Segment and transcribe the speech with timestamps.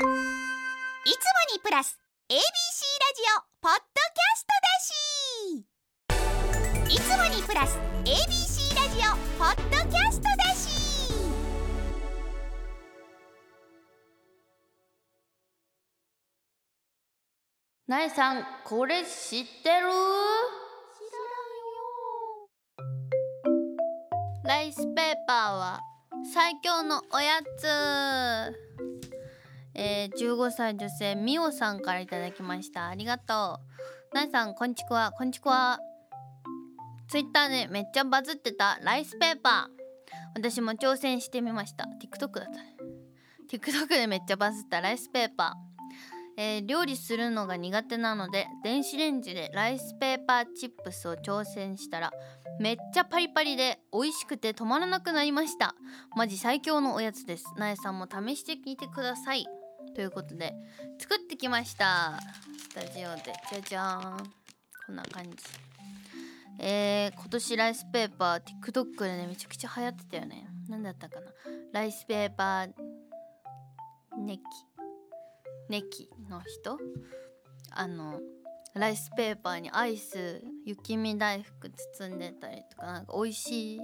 [0.00, 0.08] いつも
[1.52, 1.98] にプラス
[2.30, 3.80] ABC ラジオポッド
[4.14, 4.80] キャストだ
[6.88, 6.96] し。
[6.96, 11.12] いつもにプラス ABC ラジオポッドキャストだし。
[17.86, 19.88] なえさんこれ知ってる？
[24.44, 25.80] ライスペーパーは
[26.32, 27.66] 最強のおやつ
[29.82, 32.88] えー、15歳女性みおさんからいただきました。
[32.88, 33.60] ありがと
[34.12, 34.14] う。
[34.14, 35.10] なえさんこんちくわ。
[35.16, 35.78] こんちくわ。
[37.08, 38.78] ツイッターでめっちゃバズってた。
[38.82, 39.80] ライスペーパー。
[40.34, 41.88] 私も挑戦してみました。
[41.98, 42.76] TikTok だったね。
[43.50, 44.82] TikTok でめっちゃバズった。
[44.82, 45.70] ライスペーパー。
[46.36, 52.12] えー、料理するのが苦手なので電子レンジでライスペーパーチップスを挑戦したら
[52.58, 55.74] めっちゃパリパリで美味しくて止まらなくなりました。
[56.16, 57.44] マジ最強のおやつです。
[57.56, 59.46] なえさんも試してみてください。
[59.94, 60.54] ということで
[60.98, 62.18] 作ってきました。
[62.58, 63.32] スタジオで。
[63.50, 64.18] じゃじゃーん。
[64.86, 65.36] こんな感じ。
[66.58, 70.46] えー、今年ライスペーパー TikTok でねめちゃくちゃ流行ってたよね。
[70.68, 71.26] 何だったかな。
[71.72, 72.72] ライスペーパー
[74.18, 74.42] ネキ。
[75.68, 76.78] ネキの人？
[77.70, 78.20] あの
[78.74, 83.78] ライスペーパーにアイス雪見大福包んでたりとかなんか美味しい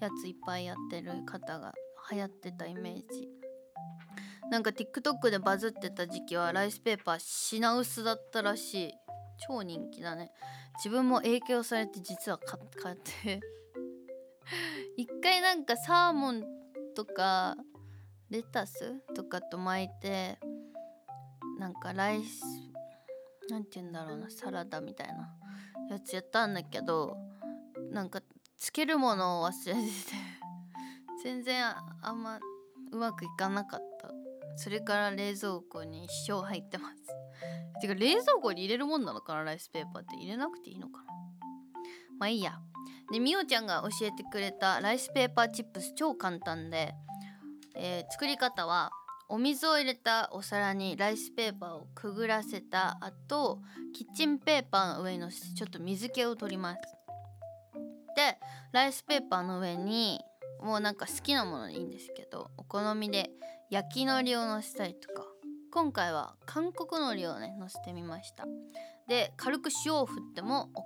[0.00, 1.72] やついっぱいやってる方が
[2.10, 3.28] 流行ってたイメージ。
[4.54, 8.94] なんか TikTok でバズってた時期はライスペーパー品薄だったらしい。
[9.48, 10.30] 超人気だね。
[10.76, 13.40] 自分も影響されて実は買って。
[14.96, 16.44] 一回なんかサーモン
[16.94, 17.56] とか
[18.30, 20.38] レタスとかと巻いて
[21.58, 22.40] なんかライス
[23.48, 25.34] なんて言うんだろうなサラダみたいな
[25.90, 27.16] やつやったんだけど
[27.90, 28.22] なんか
[28.56, 29.84] つけるものを忘れてて
[31.24, 31.64] 全然
[32.02, 32.38] あんま
[32.92, 34.23] うまくいかなかった。
[34.56, 36.96] それから冷蔵庫に一生入ってます。
[37.80, 39.44] てか冷蔵庫に入れるもんなのかな？
[39.44, 41.06] ライスペーパーって入れなくていいのかな？
[42.18, 42.58] まあいいや。
[43.12, 46.94] でみおちゃんが教えてくれたライスペーパーチップス超簡単で、
[47.74, 48.90] えー、作り方は
[49.28, 53.60] お水を入れたお皿にライスペーパーをくぐらせた後
[53.94, 56.80] キッチンペーパーの上にのちょっと水気を取ります。
[58.16, 58.38] で
[58.72, 60.20] ライスペーパーの上に
[60.60, 63.30] もうなんか好きなものでいいんですけどお好みで
[63.74, 65.26] 焼き海苔をのせたりとか。
[65.72, 68.46] 今回は韓国海苔をねのせてみました。
[69.08, 70.80] で軽く塩を振っても OK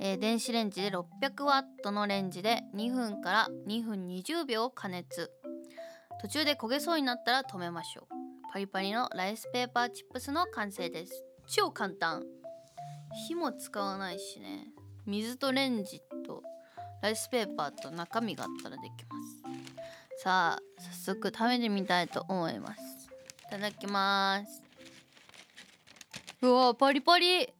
[0.00, 5.30] えー、電子レンジで600ワットのレンジで2分から2分20秒加熱。
[6.22, 8.14] 途中で焦げそうになったら止めましょう。
[8.50, 11.26] パリパリのライスペーパーチップスの完成です。
[11.46, 12.22] 超簡単。
[13.28, 14.68] 火も使わないしね。
[15.04, 16.42] 水とレンジと
[17.02, 19.13] ライスペーパーと中身があったらできます。
[20.24, 22.80] さあ早速食べてみたいと思います。
[23.46, 24.62] いただきます。
[26.40, 27.52] うわパリパリ。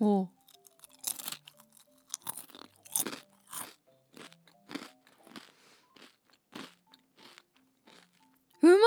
[0.00, 0.22] お。
[0.22, 0.28] う
[8.62, 8.78] まい。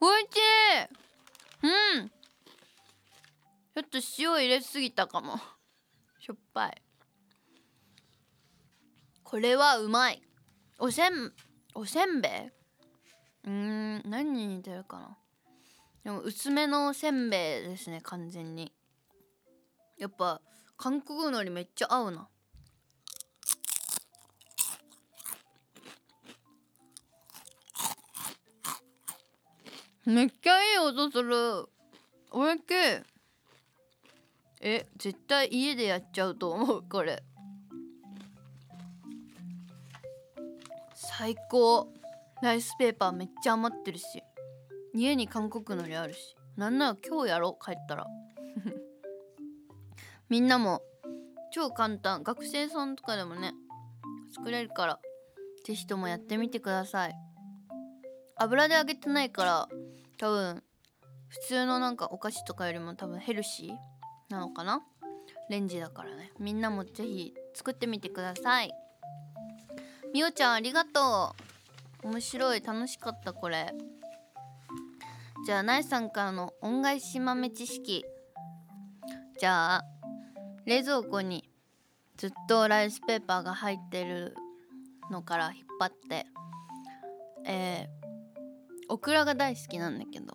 [0.00, 0.30] おいしい。
[1.64, 2.08] うん。
[2.08, 5.36] ちょっと塩入れすぎたかも。
[6.20, 6.82] しょっぱい。
[9.30, 10.22] これはうまい。
[10.78, 11.34] おせん
[11.74, 12.32] おせんべい？
[13.44, 15.18] うーん何に似てるかな？
[16.02, 18.72] でも薄めのせんべいですね完全に。
[19.98, 20.40] やっぱ
[20.78, 22.26] 韓国海苔めっちゃ合うな。
[30.06, 31.66] めっちゃいい音する。
[32.30, 32.64] おいしい。
[34.62, 37.22] え絶対家でやっちゃうと思うこれ。
[41.18, 41.92] 最高。
[42.42, 44.22] ライスペーパーめっちゃ余ってるし。
[44.94, 46.36] 家に韓国のりあるし。
[46.56, 48.06] なんなら今日やろう帰ったら。
[50.30, 50.80] みんなも
[51.52, 52.22] 超簡単。
[52.22, 53.52] 学生さんとかでもね
[54.32, 55.00] 作れるから
[55.64, 57.14] 是非ともやってみてください。
[58.36, 59.68] 油で揚げてないから
[60.18, 60.62] 多分
[61.26, 63.76] 普通のなんかお菓子とかよりも多分ヘルシー
[64.28, 64.84] なのかな？
[65.50, 66.30] レンジだからね。
[66.38, 68.72] みんなも是非作ってみてください。
[70.14, 71.34] みおちゃんありがと
[72.04, 72.08] う。
[72.08, 72.60] 面白い。
[72.60, 73.72] 楽しかったこれ。
[75.46, 78.04] じゃあなえさんからの恩返し豆知識。
[79.38, 79.84] じゃあ
[80.66, 81.48] 冷蔵庫に
[82.16, 84.34] ずっとライスペーパーが入ってる
[85.10, 86.26] のから引っ張って。
[87.46, 87.88] えー、
[88.88, 90.34] オクラが大好きなんだけど。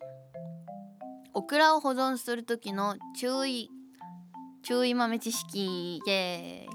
[1.33, 3.69] オクラを保存する時の注意
[4.63, 5.97] 注意豆知識。
[5.97, 6.72] イエーイ。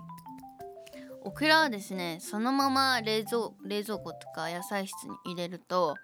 [1.28, 5.94] オクラはですねそのまま冷蔵冷蔵庫とか野菜室に入れると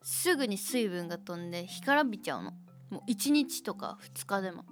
[0.00, 2.52] すぐに水分が飛んで干からびちゃうの。
[2.88, 4.64] もう1日とか2日でも。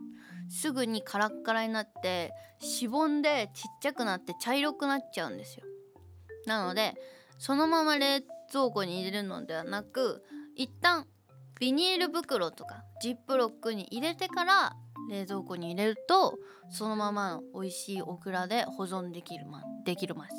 [0.51, 5.65] すぐにカラッカラになってしぼんでちっちゃくなって茶色くなっちゃうんですよ。
[6.47, 6.95] なので
[7.39, 8.23] そのまま冷
[8.53, 10.23] 蔵庫に入れるのではなく
[10.55, 11.09] 一旦
[11.59, 14.77] ビニール袋とかジップロックに入れてから
[15.09, 16.39] 冷蔵庫に入れると
[16.71, 20.35] そのままの美味しいオクラで保存できるまできるます。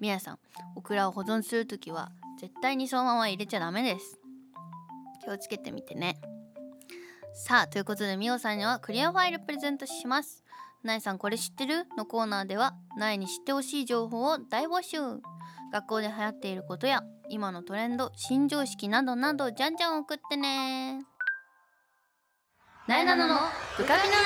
[0.00, 0.38] 皆さん
[0.76, 2.10] オクラを保存する時は
[2.40, 4.18] 絶対にそのまま入れちゃダメです。
[5.24, 6.20] 気をつけてみてね。
[7.34, 10.44] さあということでみおさんにはクリアファイルプレゼントします。
[10.82, 11.86] なえさんこれ知ってる？
[11.96, 14.98] のコーナーではなえに知ってほしい情報を大募集。
[15.70, 21.04] 学校で流行っていることや今のトレンド新常識などなどじゃんじゃん送ってね。
[22.88, 23.34] なえなのの
[23.76, 24.24] ブカピナノ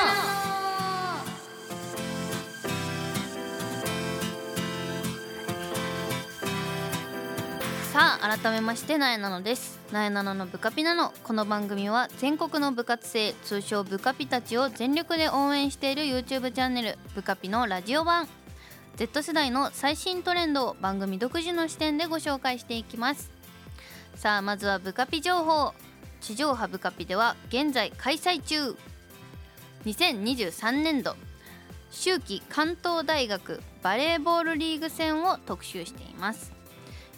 [7.93, 9.81] さあ改めましてなえなのです。
[9.91, 18.29] なえなののブカピナノこの番組は全国の部活生通称ブカピたちを全力で応援している YouTube チャンネルブカピのラジオ版。
[18.95, 23.29] Z 世代の最新トレンドを番組独自の視点でご紹介していきます。
[24.15, 25.75] さあまずはブカピ情報。
[26.23, 28.77] 地上波ブカピでは現在開催中。
[29.85, 31.17] 2023年度。
[31.91, 36.53] 秋季関東大学バレーボールリーグ戦を特集しています。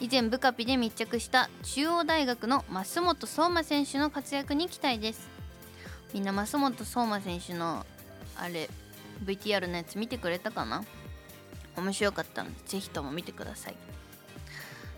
[0.01, 5.29] 以前ブカピで密着した中央大学の増本相馬選手の活躍に期待です。
[6.15, 7.85] みんな増本相馬選手の
[8.37, 8.71] あれ
[9.25, 10.83] VTR のやつ見てくれたかな？
[11.77, 13.77] 面白かったのでぜひとも見てください。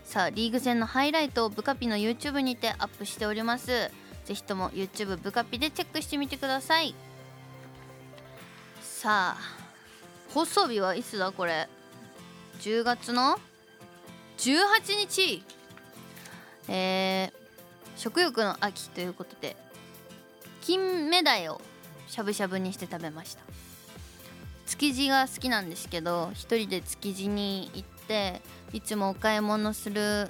[0.07, 3.91] さあリーグ戦のハイライトをブカピの YouTube にてアップしております。
[4.23, 6.95] ぜひとも YouTube ブカピでチェックしてみてください。
[8.81, 9.37] さあ
[10.33, 11.67] 放送日はいつだこれ
[12.61, 13.37] ？10月の
[14.37, 15.43] ？18日。
[16.69, 19.57] えー、食欲の秋ということで
[20.61, 21.59] 金目鯛を
[22.07, 23.43] しゃぶしゃぶにして食べました。
[24.67, 28.41] 築地が好きなんですけど一人で築地に行って
[28.73, 30.29] いつもお買い物する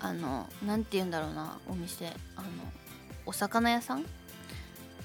[0.00, 2.06] あの何て言うんだろうなお店
[2.36, 2.48] あの
[3.26, 4.04] お魚屋さん？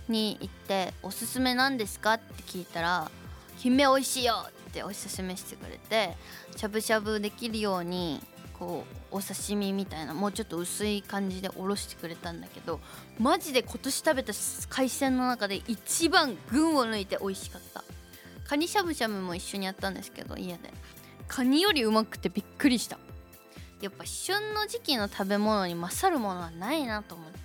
[0.08, 3.12] に行って「おすすめなんですか?」って聞いたら
[3.60, 6.16] 「金目美味しいよ!」っておすすめしてくれて
[6.56, 8.22] しゃぶしゃぶできるように
[8.58, 12.80] こうお刺身みたいなもうちょっと薄い感じでおろしてくれたんだけど
[13.20, 14.34] マジで今年食べた
[14.70, 17.84] 海鮮の中で一番群を抜いて美味しかった
[18.46, 20.74] カニしゃぶしゃぶも一緒にやったんですけど家で
[21.28, 22.98] カニよりうまくてびっくりした。
[23.82, 27.38] やっぱ旬の時期の食べ物に勝るものはないなと思って。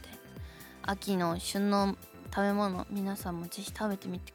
[0.83, 1.97] 秋の旬の
[2.35, 4.33] 食べ物皆さんもぜひ食べてみて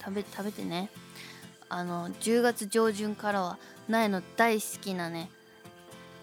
[0.00, 0.90] 食べ食べてね。
[1.68, 3.58] あの10月上旬からは
[3.88, 5.30] 苗の大好きなね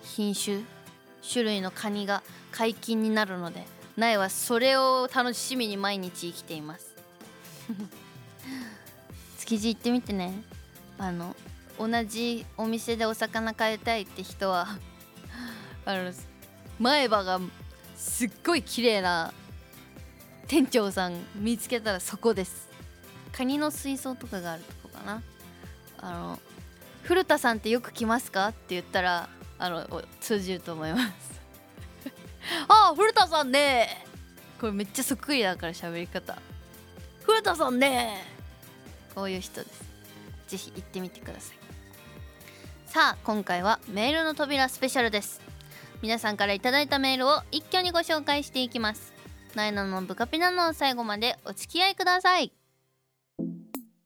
[0.03, 0.62] 品種
[1.29, 3.65] 種類のカニが解禁になるので
[3.97, 6.95] 苗はそれを楽しみに毎日生きています。
[9.39, 10.44] 築地行ってみてね。
[10.97, 11.35] あの
[11.88, 14.68] 同じお店でお魚買いたいって人は
[15.83, 16.12] あの
[16.80, 17.39] 前歯が
[17.95, 19.33] すっごい綺麗な
[20.48, 22.69] 店長さん見つけたらそこです。
[23.31, 25.24] カニの水槽とかがあるとこかな。
[25.98, 26.39] あの
[27.04, 31.42] 古田さんってよく来ますかって言ったらあの通じると思います。
[32.67, 34.05] あ古田さんね。
[34.60, 36.38] これめっちゃそっくりだから喋り方。
[37.24, 38.24] 古田さんね。
[39.15, 39.91] こういう人です。
[40.51, 41.61] ぜひ行ってみてください
[42.91, 45.39] さあ今回はメールの扉スペシャルです。
[46.01, 49.13] 皆さんから頂いたメールを一挙にご紹介していきます。
[49.55, 52.51] なえなのブカピナの最後までお付き合いください。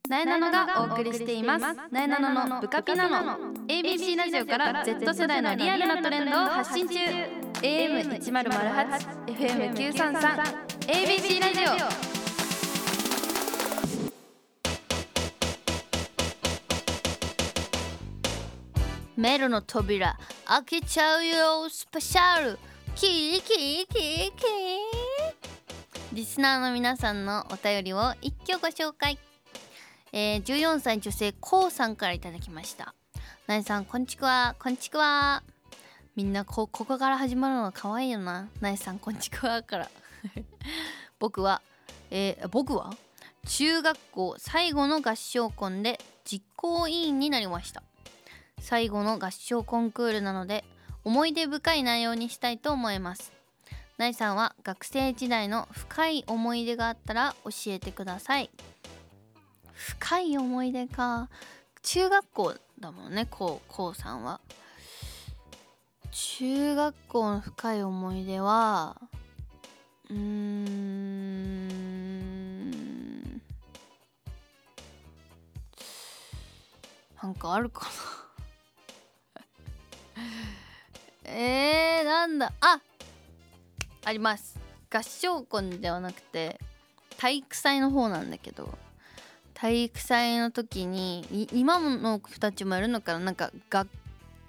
[0.08, 1.66] なえなのがお送りしています。
[1.90, 3.56] なえなののブカピナノ。
[3.68, 6.96] ABC ラジオから Z 世代のリアルなトレンドを発信中。
[7.64, 8.36] AM1008
[9.26, 10.44] FM933
[10.82, 12.15] ABC ラジオ。
[19.18, 22.60] メールの扉開けちゃうよスペシャル。
[22.96, 24.36] キーキーキーキー。
[26.12, 29.18] リスナーの皆さんのお便りを一挙ご紹介。
[30.12, 32.94] えー、14歳女性こうさんからいただきました。
[33.48, 34.54] なえさんこんちくわ。
[34.60, 35.44] こんちくわ。
[36.18, 38.50] みんなこここから始まるの可愛いよな。
[38.60, 39.90] なえさんこんちくわから。
[41.20, 41.62] 僕は、
[42.12, 42.94] えー、僕は
[43.48, 47.82] 中学校最後の合唱コンで実行委員になりました。
[48.60, 50.64] 最後の合唱コンクールなので
[51.04, 53.32] 思い出深い内容にしたいと思います。
[53.98, 58.50] なえさんは学生時代の深い思い出があったら教えてください。
[59.74, 61.30] 深い思い出か。
[61.82, 64.42] 中学校だもんねこうこうさんは。
[66.12, 69.00] 中学校の深い思い出は
[70.10, 70.96] うーん。
[77.22, 78.15] なんかあるかな。
[81.24, 82.54] えー、なんだ。
[82.62, 82.80] あ
[84.06, 84.60] あります。
[84.94, 86.60] 合唱コンではなくて
[87.18, 88.78] 体育祭の方なんだけど
[89.54, 93.20] 体育祭の時に今の子たちもやるのかな？
[93.20, 93.90] なんか学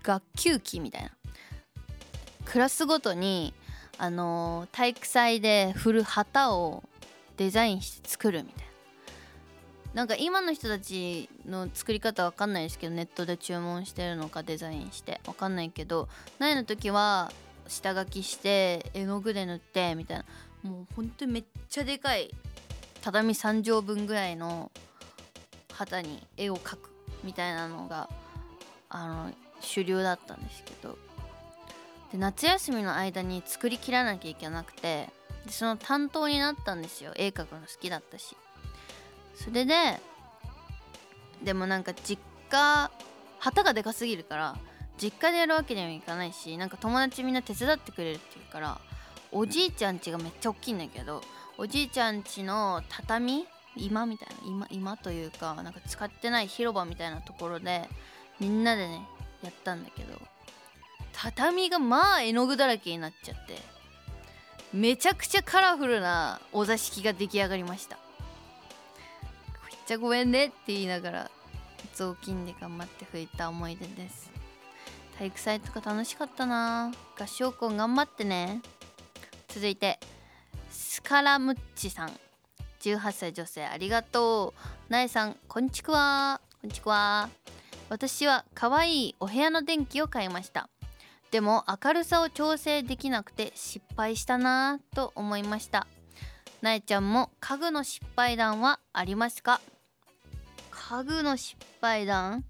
[0.02, 1.10] 学級期みたいな。
[2.44, 3.54] クラスごとに
[3.98, 6.84] あのー体育祭で振る旗を
[7.38, 8.65] デザインして作るみたい
[9.96, 15.22] なんか今の人たちの作り方わかんないですけどネットで注文してるのかデザインして。
[15.26, 17.32] わかんないけど苗の時は
[17.66, 20.24] 下書きして絵の具で塗ってみたいな
[20.70, 22.30] もうほんとめっちゃでかい
[23.00, 24.70] 畳3畳分ぐらいの
[25.72, 26.90] 旗に絵を描く
[27.24, 28.10] みたいなのが
[28.90, 30.98] あの主流だったんですけど。
[32.12, 35.08] で夏休みの間に作りきらなきゃいけなくて
[35.46, 37.12] でその担当になったんですよ。
[37.16, 38.36] 絵描くの好きだったし。
[39.36, 39.74] それで
[41.44, 42.90] でもなんか実家
[43.38, 44.56] 旗がでかすぎるから
[45.00, 48.80] 実家でやるわけにもいかないしなんか友達みんな手伝ってくれるっていうから
[49.30, 51.20] おじいちゃん家がめっちゃ大きいんだけど
[51.58, 57.82] おじいちゃん家の畳今みたいな今今というかなんか使ってない広場みたいなところで
[58.40, 59.06] みんなでね
[59.42, 60.18] やったんだけど
[61.12, 63.58] 畳がまあ絵の具だらけになっちゃって
[64.72, 67.98] めちゃくちゃカラフルなお座敷が出来上がりました。
[69.86, 71.30] ちゃごめんねって言いながら
[71.94, 74.30] 雑巾で頑張って拭いた思い出です。
[75.16, 76.92] 体育祭とか楽しかったな。
[77.18, 78.60] 合唱コン頑張ってね。
[79.48, 80.00] 続いて
[80.70, 82.12] スカラムッチさん。
[82.80, 84.54] 18歳女性ありがと
[84.88, 84.92] う。
[84.92, 86.40] なえさんこんちくわ。
[86.60, 87.30] こんちくわ。
[87.88, 90.68] 私は可愛いお部屋の電気を買いました。
[91.30, 95.86] でも明るさを調整できなくて失敗したなぁと思いました。
[96.60, 99.60] なえちゃんも家具の失敗談はありますか？
[100.88, 102.44] 家具の失敗談？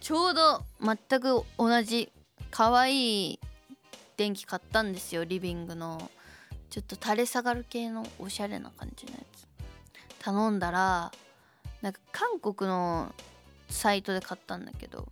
[0.00, 2.12] ちょうど全く同じ
[2.52, 3.40] 可愛い
[4.16, 6.10] 電気買ったんですよリビングの。
[6.70, 10.24] ちょっと垂れ下がる系のおしゃれな感じのやつ。
[10.24, 11.10] 頼んだら
[11.80, 13.12] なんか韓国の
[13.68, 15.08] サイトで買ったんだけど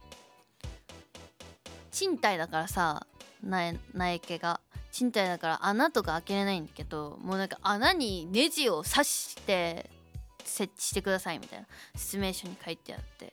[1.90, 3.04] 賃貸だからさ
[3.42, 4.60] 苗苗家が。
[4.92, 9.90] 賃貸だから穴とか開けれないんだけどもうなんか穴にネジを刺して
[10.44, 13.32] 設置してくださいみたいな説明書に書いてあって。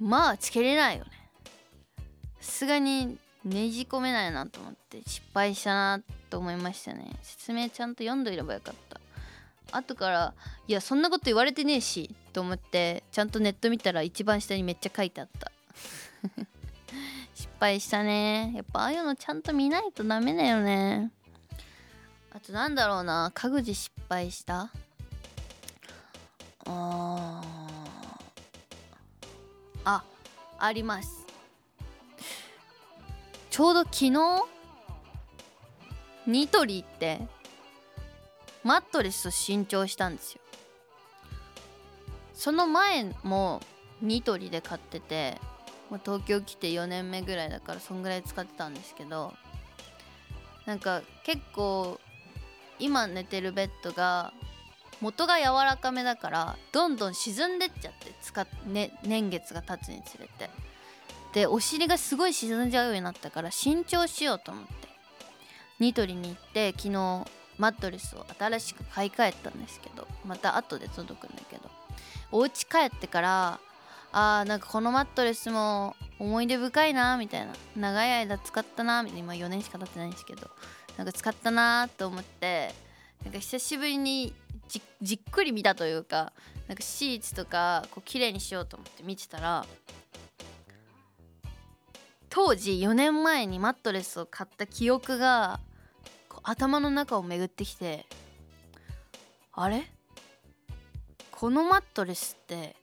[0.00, 1.10] まあつけれないよね。
[2.40, 7.10] さすがにねじ込めないなと思って失敗したなと思いましたね。
[7.22, 9.00] 説明ちゃんと読んどいればよかった。
[9.76, 10.34] 後から
[10.68, 15.50] いやそんなこと言われてねえしと思ってちゃんとネット見たら一番下にめっちゃ書いてあった。
[17.34, 18.52] 失敗したね。
[18.54, 21.10] やっぱああいうのちゃんと見ないとダメだよね。
[22.34, 23.30] あとなんだろうな。
[23.34, 24.70] 家具で失敗した？
[26.66, 27.42] あ
[29.84, 30.04] あ
[30.58, 31.26] あります。
[33.50, 34.10] ちょうど昨日
[36.26, 37.20] ニトリって
[38.64, 40.40] マットレスを新調したんですよ。
[42.34, 43.60] その前も
[44.00, 45.38] ニトリで買ってて
[45.90, 49.34] もう東京来て4年目ぐらいだからそんぐらい使ってたんですけど
[50.64, 52.00] なんか結構
[52.78, 54.32] 今寝てるベッドが
[55.02, 60.48] 元が柔らかめだからどんどん沈んでっちゃって使っ、ね、年月が経つにつれて。
[61.34, 64.72] でお尻がすごい沈んじゃうようになったから新調しようと思って。
[65.80, 66.90] ニトリに行って昨日
[67.58, 71.68] マットレスを新しく買い替えたんですけどまた後で届くんだけど。
[72.30, 73.60] お家帰ってから
[74.12, 77.52] あーなんかこのマットレスも思い出深いなみたいな。
[77.76, 79.34] 長い間使ったなみたいな。
[79.34, 80.48] 今4年しか経ってないんですけど。
[80.96, 82.74] なんか使ったなと思って
[83.24, 84.34] なんか久しぶりに
[84.72, 86.32] じじっくり見たというか
[86.66, 89.66] なんかシーツとかこう綺麗にしようと思って見てたら
[92.30, 95.60] 当時4年前にマットレスを買った記憶が
[96.42, 98.06] 頭の中を巡ってきて
[99.52, 99.86] あれ？
[101.30, 102.74] このマットレスって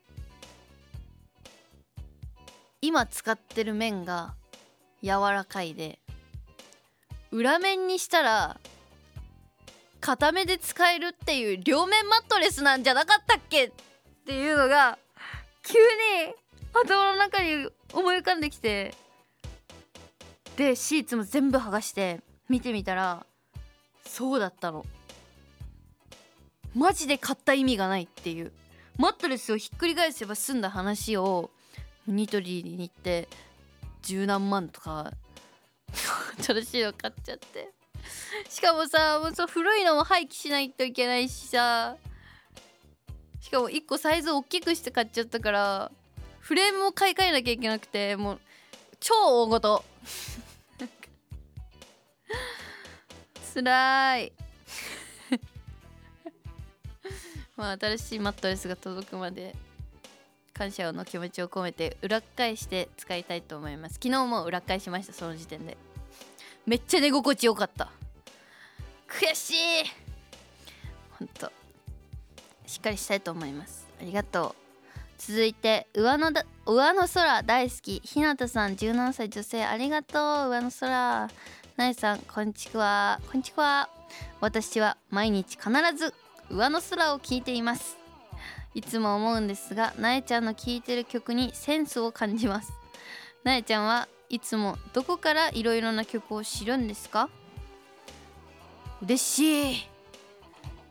[2.83, 4.35] 今使ってる面が
[5.01, 5.97] 柔らかいで
[7.31, 8.59] 裏面にしたら
[10.01, 13.71] 片目で使えるっていう両面マットレスなんじゃなかったっけっ
[14.25, 14.97] ていうのが
[15.63, 15.79] 急
[16.25, 16.33] に
[16.73, 18.93] 頭の中に思い浮かんできて
[20.55, 23.25] でシーツも全部剥がして見てみたら
[24.05, 24.85] そうだったの。
[26.75, 28.51] マジで買った意味がないっていう。
[28.97, 31.51] マットレスをひっくり返せば済んだ話を
[32.05, 33.29] ニトリに行って
[34.01, 35.13] 十何万とか
[36.43, 37.69] 新しいの買っちゃって。
[38.49, 41.95] しかもさもうそ古いのも廃棄しないといけないしさ。
[43.41, 45.91] しかも1個サイズ大きくして買っちゃったから
[46.39, 48.39] フレームも買い替えなきゃいけなくてもう
[48.99, 49.83] 超大ごと
[53.53, 54.31] つらい。
[57.57, 59.55] まあ新しいマットレスが届くまで
[60.53, 63.95] 感謝の気持ちを込めて裏返して使いたいと思います。
[63.95, 65.77] 昨日も裏返しましたその時点で。
[66.67, 67.89] めっちゃ寝心地よかった。
[69.09, 69.55] 悔しい。
[71.17, 71.51] ほんと
[72.65, 73.87] しっかりしたいと思います。
[73.99, 74.55] ありがとう。
[75.17, 77.43] 続いて上のだ上の空。
[77.43, 78.01] 大好き。
[78.05, 79.65] ひなたさん17歳女性。
[79.65, 80.49] ありがとう。
[80.49, 81.29] 上の空。
[81.75, 83.19] なえさんこんにちは。
[83.27, 83.89] こんにちは。
[84.39, 86.13] 私は毎日必ず
[86.49, 87.97] 上の空を聞いています。
[88.75, 92.71] いつも思うんですがなえちゃんの聴いてる曲にセンスを感じます。
[93.43, 97.29] なえちゃんはいつもどこからいろいろな曲を知るんですか？
[99.01, 99.87] 嬉しい。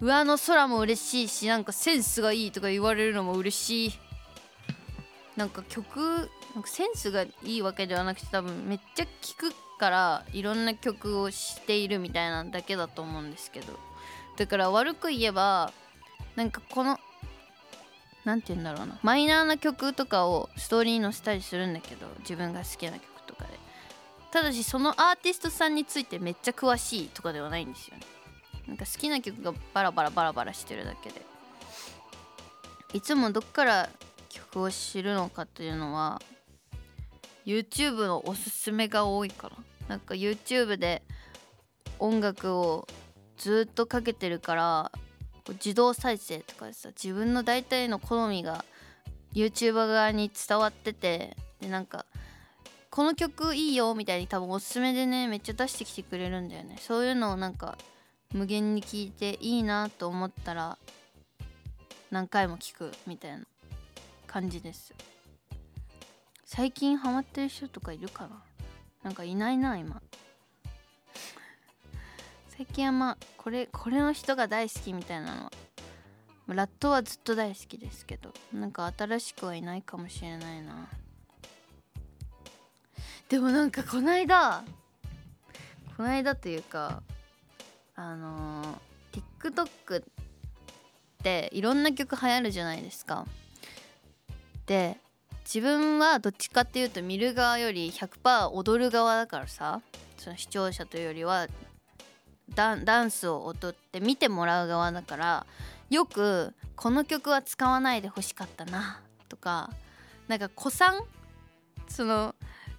[0.01, 3.93] 上の空も嬉しいしなんかセンスがいいとか言われるのも嬉しい。
[5.37, 13.79] なんか曲なんかセンスがいいわけではなくて多分めっちゃ聴くからいろんな曲を知っているみたいなだけだと思うんですけど。
[14.37, 15.73] だから悪く言えば
[16.37, 16.99] なんかこの
[18.25, 18.99] 何て言うんだろうな。
[19.03, 23.18] マイナーな曲とかをストーリーに載せたりするんだけど自分が好きな曲。
[24.31, 28.03] ただしそのアーティストさんについてめっちゃ詳しいとかではないんですよね。
[28.67, 31.23] なんか好きな曲がバラバラバラバラしてるだけで。
[32.95, 33.91] いつもどっから
[34.31, 36.23] 曲を知るのかというのは
[37.45, 39.57] YouTube のおすすめが多いから
[39.89, 41.03] なんか YouTube で
[41.99, 42.87] 音楽を
[43.37, 44.93] ずっとかけてるから
[45.53, 48.65] 自動再生とかでさ自分の大体の好みが
[49.35, 52.07] YouTuber 側に伝わっててでなんか
[52.99, 56.79] この曲いいよみたいに多分おすすめでねめっちゃ出してきてくれるんだよね。
[56.81, 57.79] そういうのをなんか
[58.35, 60.77] 無限に聞いていいなと思ったら
[62.11, 63.45] 何回も聞くみたいな
[64.27, 64.93] 感じです。
[66.45, 68.43] 最近ハマってる人とかいるかな？
[69.05, 70.03] なんかいないな今。
[72.49, 75.53] 最近はまあこれこれの人が大好きみたいなのは
[76.49, 80.89] ラットはずっと大好きですけどなんか新しくはいないかもしれないな。
[83.29, 84.65] でもなんかこないだ
[85.97, 87.03] こないだというか
[87.95, 90.05] あのー、TikTok っ
[91.23, 93.27] ていろんな曲流行るじゃないですか。
[94.67, 94.97] で
[95.45, 99.81] 自分はどっちかっていうと見る側より100%踊る側だからさ
[100.19, 101.49] その視聴者というよりは
[102.55, 105.47] ダンスを踊って見てもらう側だから
[105.91, 109.71] よくこの曲は使わないでほしかったなとか
[110.29, 111.03] なんか古参
[111.89, 112.35] その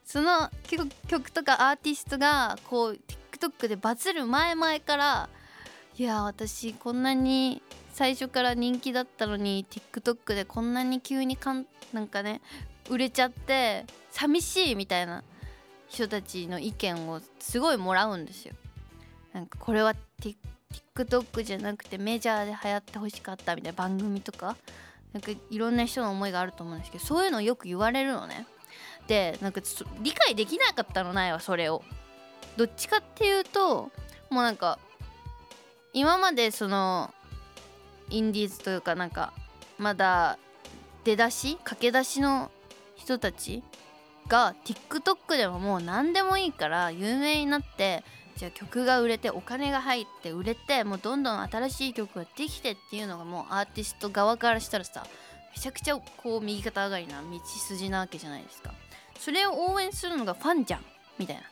[0.09, 0.49] その
[1.07, 2.99] 曲とかアーティストがこう
[3.31, 5.29] TikTok でバズる前々から
[5.99, 7.61] いや私こんなに
[7.93, 12.41] 最初から人気だったのに TikTok でこんなに急にかんなんかね
[12.89, 15.23] 売れちゃって寂しいみたいな
[15.87, 18.55] 人たちの意見をすごいもらうんですよ。
[19.31, 19.93] なんかこれは
[20.95, 24.57] TikTok じゃなくてメジャーで流行ってほしかったみたいな番組とか
[25.13, 28.47] なんかいろんな人の思いがあると思うんですけどそういうのをよく言われるのね。
[29.09, 29.59] でなんか
[30.01, 31.83] 理解できなかったのないわそれを。
[32.57, 33.89] どっちかっていうと
[34.29, 34.79] もうなんか
[35.93, 37.13] 今までその
[38.09, 39.33] インディーズというかなんか
[39.77, 40.37] まだ
[41.05, 42.51] 出だし駆け出しの
[42.95, 43.63] 人たち
[44.27, 48.03] が TikTok でももう何でもいいから有名になって
[48.35, 55.05] じゃあ曲が売れてお金が入って売れてもうどんどん新しい曲ができてっていうのがもうアーティスト側からしたらさ
[55.55, 58.73] めちゃくちゃこう右肩上がりな道筋なわけじゃないですか
[59.19, 60.81] それを応援するのがファンじゃん
[61.19, 61.43] みたいな。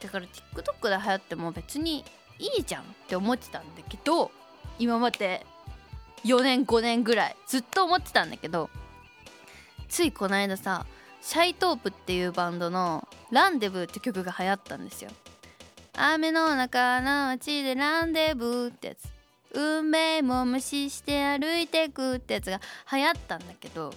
[0.00, 2.04] だから TikTok で流行っても別に
[2.38, 4.30] いいじゃんって思ってたんだけど
[4.78, 5.46] 今まで
[6.24, 8.68] 4年5年ぐらいずっと思ってたんだけど
[9.88, 10.84] ついこの間さ
[11.22, 15.10] シャイトープっていうバンドの「ランデブー」って曲が流行ったんですよ。
[15.94, 19.08] 雨の中の街でランデブーってやつ。
[19.52, 22.60] 運命も無視して歩いてくってやつが
[22.92, 23.94] 流行ったんだけど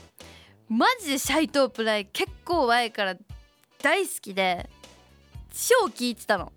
[0.70, 3.16] マジでシャイトープライ結構前から
[3.82, 4.70] 大好きで
[5.52, 6.52] 超聞いてたの。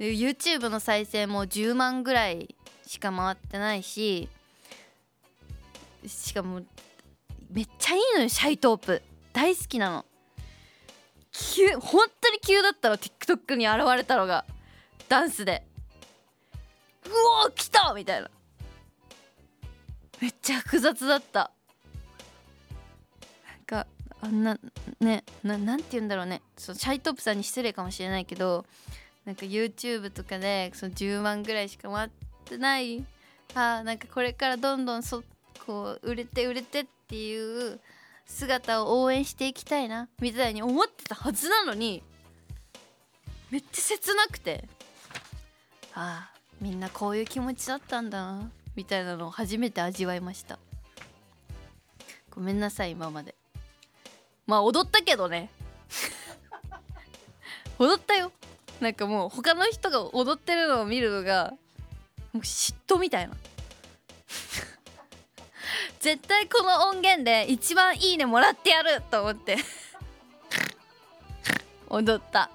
[0.00, 4.28] YouTube の再生も10万ぐらいしか回ってないし
[6.06, 6.62] しかも
[7.50, 9.02] めっちゃいいのよシャイトープ。
[9.32, 10.04] 大好きなの。
[11.32, 14.44] 急本当に急だったの TikTok に現れたのが。
[15.08, 15.64] ダンスで。
[17.06, 17.10] う
[17.46, 18.28] お来たみたいな。
[20.20, 21.52] めっちゃ複雑だった。
[24.20, 24.58] あんな
[25.00, 26.42] ねななんて言うんだろうね。
[26.56, 28.64] そシャイトップさんに失礼かもしれないけど
[29.24, 32.10] なんか YouTube とかでその10万ぐらいしか回っ
[32.44, 33.04] てない
[33.54, 35.22] あなんかこれからどんどんそ
[35.66, 37.80] こう売れて売れてっていう
[38.26, 42.02] 姿を応援していきたいなみたいに思ってたはずなのに
[43.50, 44.64] めっちゃ切なくて
[45.94, 50.58] ああみんなこういう気持ちだったんだなみたいなのを初めて味わいました。
[52.30, 53.37] ごめんなさい今まで。
[54.48, 55.50] まあ踊ったけどね。
[57.78, 58.32] 踊ったよ。
[58.80, 61.52] なんかもう他の人が踊ってるのを見るのが
[62.32, 63.36] もう嫉妬みたいな。
[66.00, 69.58] 絶対この音源で一番いいねもらってやると思って。
[71.90, 72.48] 踊った。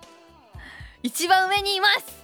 [1.04, 2.24] 一番上にいます。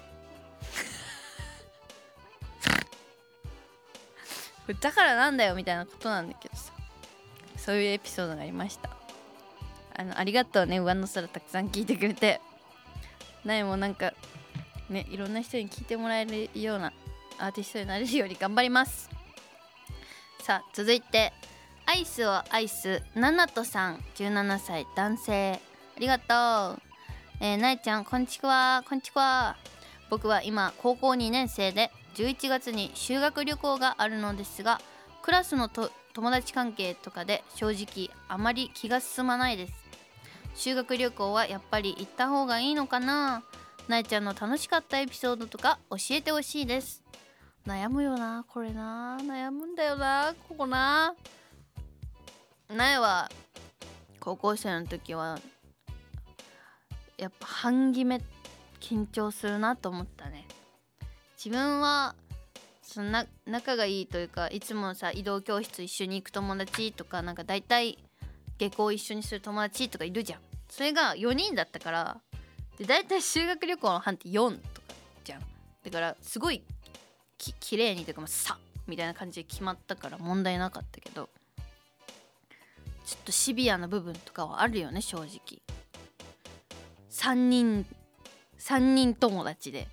[4.81, 6.73] だからなんだよみたいなことなんだけどさ。
[7.57, 8.98] そういうエピソードがありました
[9.99, 10.79] あのありがとうね。
[10.79, 12.39] 上の空たくさん聞いてくれて。
[13.43, 14.13] 苗もなんか
[14.89, 16.93] ねいろんな人に聞いてもらえるような
[17.37, 19.09] アーティストになれるように頑張ります。
[20.41, 21.33] さあ続いて
[21.85, 23.03] アイスをアイス。
[23.13, 23.97] ナナトさん。
[24.15, 25.59] 17歳男性。
[25.97, 26.81] ありがとう。
[27.41, 28.85] えー、なえちゃんこんちくわ。
[28.87, 29.57] こんちくわ。
[30.09, 34.79] 僕は今高校2年生で11月に修学旅行があるのですが
[35.21, 39.88] クラスのと友達関係とかで正直あまり気が進まないです。
[40.55, 43.43] 修学旅行はやっぱり行った方がいいのかな？
[43.87, 47.03] なえちゃんの楽しかったエピソードとか教えてほしいです。
[47.65, 49.17] 悩むよなこれな。
[49.21, 51.15] 悩むんだよなここな。
[52.67, 53.29] なえは
[54.19, 55.39] 高校生の時は
[57.17, 58.21] やっぱ半決め
[58.79, 60.47] 緊張するなと思ったね。
[61.43, 62.15] 自分は
[62.83, 67.97] そんな仲がいいというかいつもさ移動教室一緒に行く友達とかなんか大体
[68.59, 70.39] 下校一緒にする友達とかいるじゃん。
[70.69, 72.17] それが4人だったから
[72.77, 74.87] で大体修学旅行の班って4とか
[75.23, 75.41] じゃん。
[75.83, 76.63] だからすごい
[77.37, 81.29] き綺麗にというかまあさみたいな感じで決まったから問題なかったけど
[83.05, 85.61] ちょっとシビアな部分とかはあるよね正直。
[87.09, 87.85] 3人
[88.59, 89.87] 3人友達で。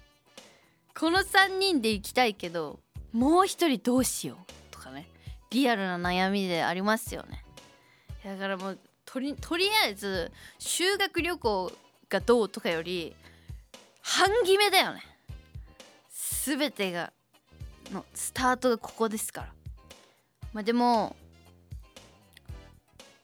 [0.99, 2.81] この3人で行きたいけど
[3.13, 5.09] もう1人どうしようとかね。
[5.51, 7.46] リアルな悩みでありますよね。
[8.27, 11.73] だからもうとりとりあえず修学旅行
[12.09, 13.15] がどうとかより
[14.03, 15.03] 半決めだよね。
[16.45, 17.13] 全てが
[17.93, 19.49] のスタートがここですから。
[20.53, 21.15] まあでも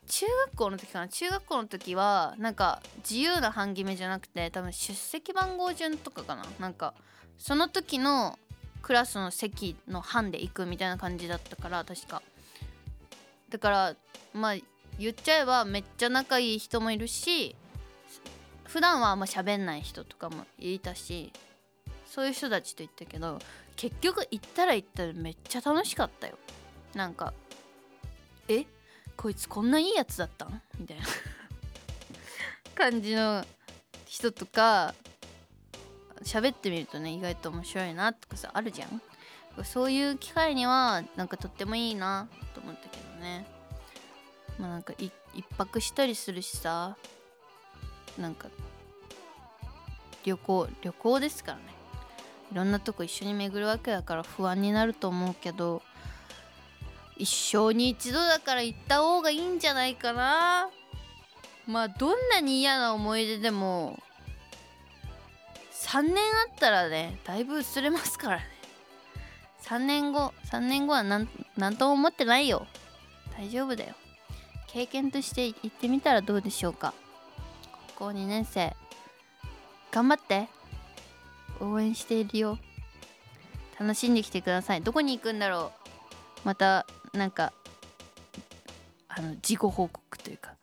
[0.06, 1.08] 中学校の時かな。
[1.08, 6.44] 中学校の時はなんか自由な半決めじゃなくて多分出席番号順とかかな。
[6.60, 6.94] なんか
[7.38, 8.38] その時の
[8.82, 12.22] クラスの席の班で行くみたいな感じだったから確か。
[13.48, 13.96] だから
[14.32, 14.54] まあ
[14.98, 17.56] 言っちゃえばめっちゃ仲いい人もいるし
[18.64, 21.32] 普段はあんま喋んない人とかもいたし
[22.06, 23.38] そういう人たちと行ったけど
[23.76, 26.38] 結局行ったら行ったらめっちゃ楽しかったよ。
[26.94, 27.32] なんか
[28.48, 28.66] え
[29.16, 30.60] こいつこんないいやつだったん？
[30.78, 31.04] みたいな。
[32.74, 33.44] 感じの
[34.06, 34.94] 人とか
[36.22, 39.02] 喋ってみるとね意外と面白いなとかさあるじゃん。
[39.64, 43.46] そういう機会にはなんかとってもいいなと思ったけどね。
[44.62, 45.12] まあなんか一
[45.58, 46.96] 泊したりするしさ。
[48.18, 48.48] なんか
[50.22, 51.64] 旅行旅行ですからね。
[52.52, 55.80] いろんなとこ一緒に巡るわけだから不安になると思うけど
[57.16, 60.68] 一生に一度だから行った方がいいんじゃないかな。
[61.66, 63.98] まあどんなに嫌な思い出でも
[65.72, 66.18] 3年あ
[66.54, 68.44] ったらねだいぶ薄れますからね。
[69.62, 72.66] 3年後3年後はなんなんとも思ってないよ。
[73.36, 73.94] 大丈夫だよ。
[74.72, 76.94] 経験として行ってみたらどうでしょうか？
[77.96, 78.74] 高校2年生。
[79.90, 80.48] 頑張って。
[81.60, 82.58] 応援しているよ。
[83.78, 84.82] 楽しんできてください。
[84.82, 85.72] どこに行くんだろ
[86.44, 86.46] う？
[86.46, 87.52] またなんか
[89.08, 90.54] あの事故報告というか。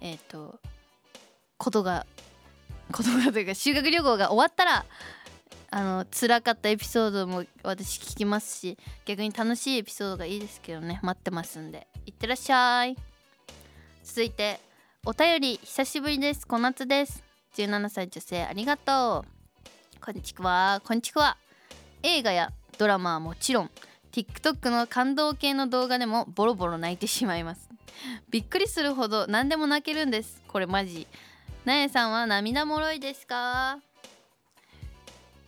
[0.00, 0.58] えっ、ー、と
[1.56, 2.04] ことが
[2.90, 4.84] ことがというか修学旅行が終わったら
[5.70, 10.98] あの辛かったエピソードも私聞きますし逆に楽しいエピソードがいいですけどね。
[11.04, 11.86] 待ってますんで。
[12.06, 12.96] いってらっしゃい。
[14.02, 14.60] 続いて
[15.04, 16.46] お便り久しぶりです。
[16.46, 17.22] 小夏です。
[17.56, 20.00] 17歳女性ありがとう。
[20.04, 20.80] こんにちは。
[20.84, 21.36] こんにちは。
[22.02, 23.70] 映画やドラマはもちろん
[24.12, 27.68] TikTok の感動系の動画でもボロボロ泣いてしまいます。
[28.30, 30.42] びっくりするほど何でも泣けるんです。
[30.48, 31.06] これマジ。
[31.64, 33.78] なえさんは涙もろいですか？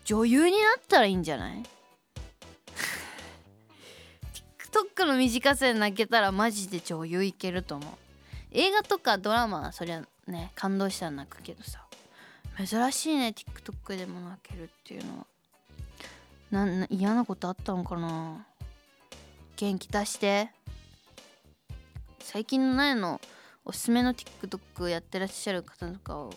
[0.04, 1.62] 女優になったらいいんじゃない？
[4.94, 7.92] TikTok の短さで泣けたらマジで女優いけると思う。
[8.54, 11.84] 映画とかドラマはそりゃね感動したら泣くけどさ。
[12.56, 15.26] 珍しいね TikTok でも泣けるっていうのは。
[16.52, 18.46] な嫌なことあったのかな。
[19.56, 20.50] 元気出して。
[22.20, 23.20] 最近の苗の
[23.64, 26.30] おすすめの TikTok やってらっしゃる方とかを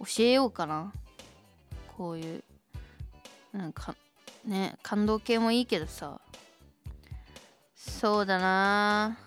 [0.00, 0.90] 教えようかな。
[1.98, 2.42] こういう
[3.52, 3.94] なんか
[4.46, 6.18] ね感動系もいいけどさ。
[7.76, 9.18] そうだな。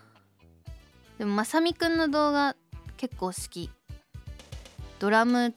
[1.19, 2.55] でもまさみくんの動画
[2.97, 3.69] 結構好き。
[4.99, 5.53] ドラム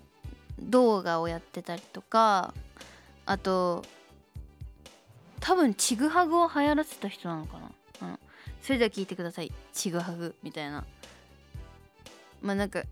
[0.58, 2.54] 動画をやってたりとか
[3.26, 3.84] あと
[5.40, 8.18] 多分ちぐはぐを流行らせた人なのかな、うん、
[8.60, 9.50] それでは聞いてください。
[9.72, 10.84] ちぐはぐみたいな。
[12.40, 12.82] まあなんか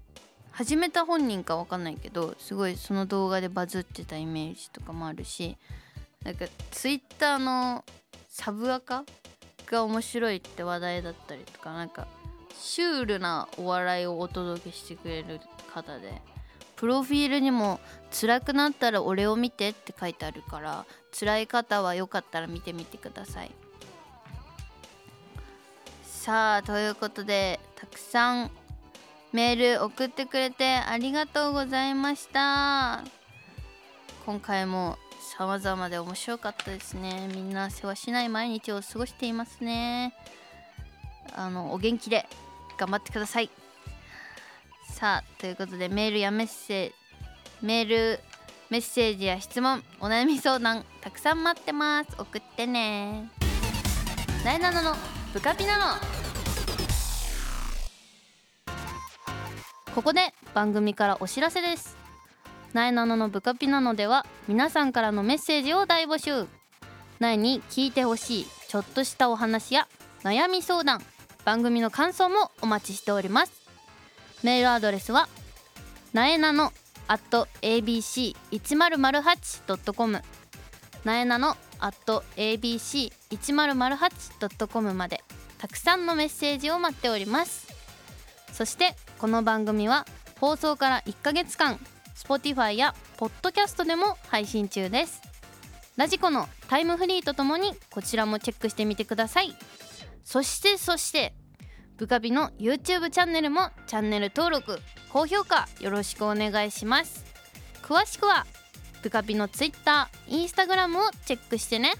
[0.52, 5.56] 始めた本人か分かんないけどすごいその動画でバズってたイメージとかもあるし
[6.24, 7.84] なんかツイッターの
[8.28, 9.04] サブアカ
[9.66, 12.06] が面白いって話題だったりとかなんか
[12.60, 15.40] シュールなお笑いをお届けしてくれる
[15.72, 16.20] 方で
[16.76, 17.80] プロフィールにも
[18.12, 20.84] 「辛くなったら俺を見て」って書いてあるから
[21.18, 23.50] 辛い方はよかったら見てみてください。
[26.04, 28.50] さあということでたくさん
[29.32, 33.02] メール送ってくれてありがとうございました。
[34.26, 34.98] 今回も
[35.38, 37.28] 様々で面白かったですね。
[37.34, 40.14] みんな世話しない毎日を過ごしていますね。
[41.34, 42.28] あのお元気で。
[42.80, 43.50] 頑張ってください。
[44.94, 46.94] さあということでメールやメッセージ
[47.62, 48.20] メール
[48.70, 52.10] メッセージや質問お悩み相談たくさん待ってます。
[52.18, 53.30] 送ってね。
[54.44, 54.96] なえなのの
[55.34, 56.00] ブカピなの
[59.94, 61.98] ここで番組からお知らせです。
[62.72, 66.48] なえなののブカピなのでは皆さんからのメッセージを大募集。
[67.18, 69.86] なえに聞いてほしいちょっとしたお話や
[70.22, 71.02] 悩み相談。
[71.44, 73.52] 番組の感想もお待ちしております。
[74.42, 75.28] メールアドレスは
[76.12, 76.72] なえなの
[77.08, 80.22] at abc1008.com
[81.04, 85.22] なえなの at abc1008.com まで
[85.58, 87.68] たくさんのメッセージを待っております。
[88.52, 90.06] そしてこの番組は
[90.40, 91.80] 放送から1ヶ月間
[92.16, 95.20] Spotify や Podcast でも配信中です。
[95.96, 99.56] ラジコのタイムフリーとともにこちらもチェックしてみてください。
[100.24, 101.34] そしてそして
[101.96, 104.78] ブカビの YouTube チャンネルもチャンネル登録
[105.12, 107.24] 高評価よろしくお願いします。
[107.82, 108.46] 詳しくは
[109.02, 111.92] ブカビの Twitter、Instagram をチェックしてね。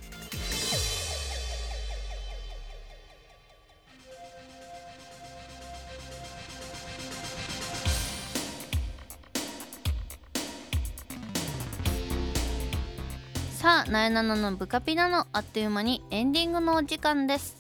[13.61, 17.60] さあ、なえなののブカピなのあっという間にエンディングのお時間です。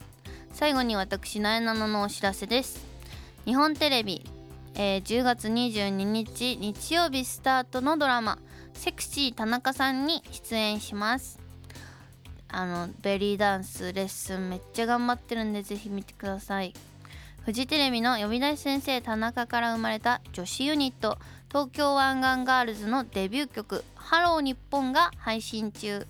[0.60, 2.84] 最後に私なえなののお知らせです。
[3.46, 4.26] 日本テレビ、
[4.74, 8.38] えー10月22日日曜日スタートのドラマ
[8.74, 11.40] 「セクシー田中さん」に出演します。
[12.48, 16.74] あのベリーダンスレッスンめっちゃ頑張ってるんでぜひ見てください。
[17.42, 21.16] フジテレビの呼び出し先生田中から生まれた女子ユニット
[21.48, 26.06] 東京湾岸ガールズのデビュー曲「ハロー日本が配信中。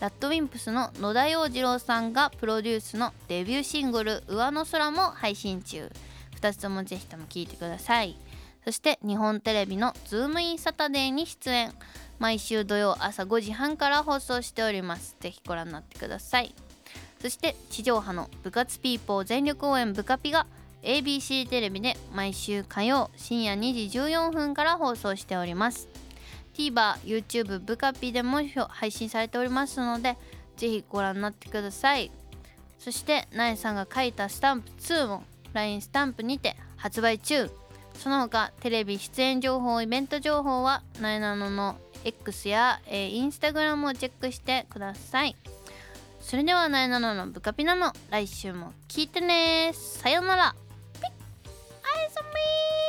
[0.00, 5.92] ラッドウィンプスの野田洋次郎さんがプロデュースのデビューシングル「上の空」も配信中。
[6.40, 8.16] 2つともぜひとも聴いてください。
[8.64, 11.74] そして日本テレビの「ズームインサタデー」に出演。
[12.18, 15.16] 毎週土曜朝5時半から放送しております。
[15.20, 16.54] ぜひご覧になってください。
[17.20, 20.46] そして地上波の部活ピーポー全力応援ブカピが
[20.82, 25.88] ABC テレビで毎週火曜深夜2時14分から放送しております。
[26.60, 30.16] TVer、YouTube、ブカピでも配信されておりますので
[30.56, 32.10] ぜひご覧になってください。
[32.78, 37.50] そしてナエさんが書いたスタンプ2も LINE スタンプにて発売中。
[37.94, 45.36] その他テレビ出演情報イベント情報はナエナノの X や、えー、インスタグラムをチェックしてください。
[46.20, 49.72] それではナエナノのブカピナの来週も聞いてね。
[49.74, 50.54] さよなら。
[51.00, 52.79] ピッ。